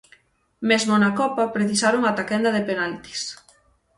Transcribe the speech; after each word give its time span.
Mesmo 0.69 0.93
na 0.99 1.11
Copa 1.19 1.53
precisaron 1.55 2.03
ata 2.09 2.23
quenda 2.29 2.53
de 2.55 2.65
penaltis. 2.69 3.21